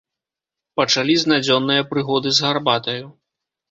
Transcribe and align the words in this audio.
Пачалі 0.81 1.19
з 1.25 1.33
надзённае 1.33 1.79
прыгоды 1.93 2.29
з 2.43 2.51
гарбатаю. 2.51 3.05